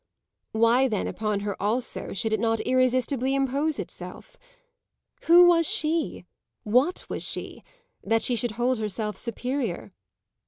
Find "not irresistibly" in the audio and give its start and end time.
2.39-3.35